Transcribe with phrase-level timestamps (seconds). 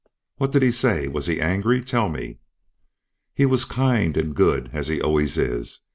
[0.37, 1.07] "What did he say?
[1.07, 1.79] Was he angry?
[1.79, 2.39] Tell me."
[3.35, 5.81] "He was kind and good as he always is.